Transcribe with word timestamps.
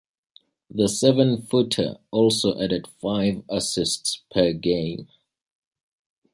The 0.71 0.89
seven 0.89 1.43
footer 1.43 1.99
also 2.09 2.59
added 2.59 2.87
five 2.87 3.43
assists 3.47 4.23
per 4.31 4.51
game. 4.51 5.07